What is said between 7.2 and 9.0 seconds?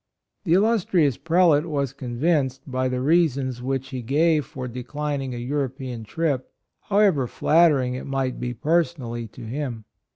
flattering it might be per